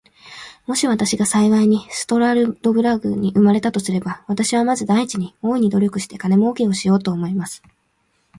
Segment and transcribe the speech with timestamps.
[0.65, 7.61] もし私が幸いにストラルドブラグに生れたとすれば、私はまず第一に、大いに努力して金もうけをしようと思います。